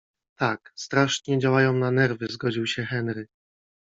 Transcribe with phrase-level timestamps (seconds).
[0.39, 3.27] -Tak, strasznie działają na nerwy- zgodził się Henry.